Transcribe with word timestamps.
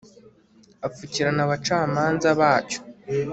apfukirana 0.87 1.41
abacamanza 1.43 2.27
bacyo 2.39 2.79